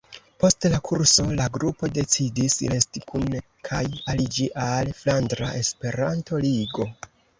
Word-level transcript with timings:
Post 0.43 0.65
la 0.73 0.77
kurso 0.87 1.25
la 1.39 1.45
grupo 1.57 1.89
decidis 1.97 2.57
resti 2.73 3.03
kune 3.11 3.41
kaj 3.69 3.83
aliĝi 4.15 4.49
al 4.65 4.91
Flandra 5.03 5.51
Esperanto-Ligo. 5.61 6.89